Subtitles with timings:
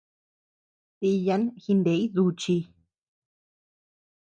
[0.99, 2.59] Diyan jiney duchii.